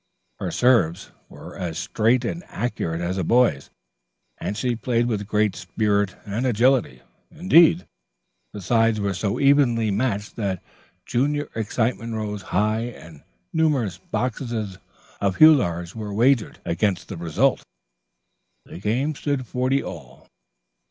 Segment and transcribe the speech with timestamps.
[0.39, 3.69] Her serves were as straight and accurate as a boy's,
[4.39, 7.03] and she played with great spirit and agility.
[7.29, 7.85] Indeed,
[8.51, 10.63] the sides were so evenly matched that
[11.05, 13.21] junior excitement rose high and
[13.53, 14.79] numerous boxes
[15.21, 17.61] of Huyler's were wagered against the result.
[18.65, 20.27] The game stood forty all.